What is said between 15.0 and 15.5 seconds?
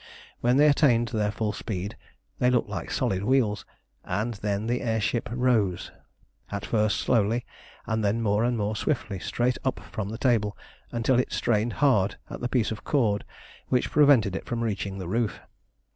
roof.